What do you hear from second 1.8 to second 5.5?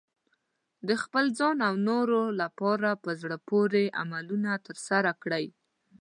نورو لپاره په زړه پورې عملونه ترسره کړئ.